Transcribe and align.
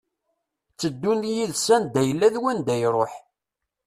Tteddun 0.69 1.19
d 1.27 1.31
yid-s 1.35 1.67
anda 1.75 2.01
yella 2.07 2.27
d 2.33 2.35
wanda 2.41 2.75
iruḥ. 2.85 3.13